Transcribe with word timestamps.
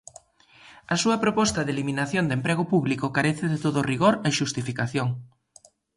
A 0.93 0.95
súa 1.01 1.17
proposta 1.23 1.63
de 1.63 1.73
eliminación 1.75 2.25
de 2.27 2.35
emprego 2.39 2.63
público 2.73 3.13
carece 3.17 3.45
de 3.53 3.57
todo 3.65 3.87
rigor 3.91 4.15
e 4.27 4.29
xustificación. 4.39 5.07